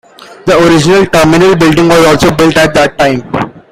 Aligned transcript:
The 0.47 0.57
original 0.57 1.05
terminal 1.05 1.55
building 1.55 1.87
was 1.87 2.03
also 2.07 2.35
built 2.35 2.57
at 2.57 2.73
that 2.73 2.97
time. 2.97 3.21